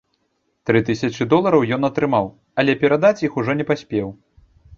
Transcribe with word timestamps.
Тры 0.69 0.79
тысячы 0.87 1.27
долараў 1.33 1.61
ён 1.77 1.81
атрымаў, 1.89 2.25
але 2.63 2.71
перадаць 2.85 3.23
іх 3.29 3.39
ужо 3.45 3.51
не 3.61 3.65
паспеў. 3.71 4.07